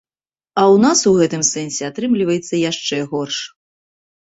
А 0.61 0.61
ў 0.61 0.75
нас 0.85 1.03
у 1.11 1.13
гэтым 1.19 1.43
сэнсе 1.51 1.83
атрымліваецца 1.91 2.63
яшчэ 2.71 2.97
горш. 3.15 3.37